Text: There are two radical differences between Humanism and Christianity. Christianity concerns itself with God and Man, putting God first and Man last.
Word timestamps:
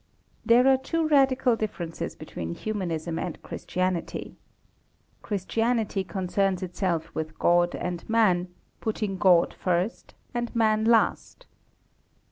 There 0.43 0.67
are 0.67 0.79
two 0.79 1.07
radical 1.07 1.55
differences 1.55 2.15
between 2.15 2.55
Humanism 2.55 3.19
and 3.19 3.39
Christianity. 3.43 4.35
Christianity 5.21 6.03
concerns 6.03 6.63
itself 6.63 7.13
with 7.13 7.37
God 7.37 7.75
and 7.75 8.09
Man, 8.09 8.47
putting 8.79 9.19
God 9.19 9.53
first 9.53 10.15
and 10.33 10.55
Man 10.55 10.85
last. 10.85 11.45